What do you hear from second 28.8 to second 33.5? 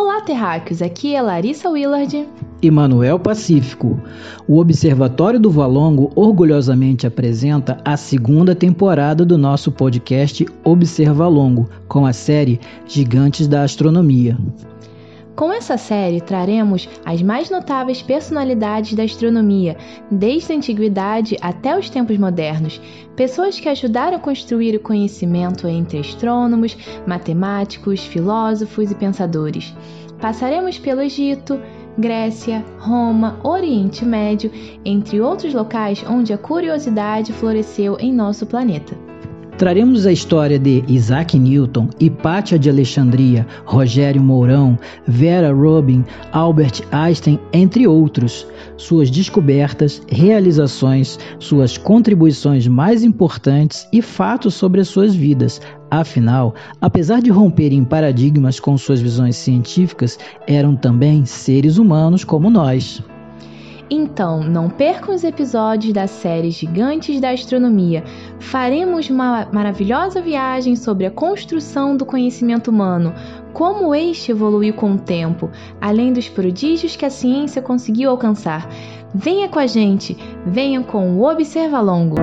e pensadores. Passaremos pelo Egito, Grécia, Roma,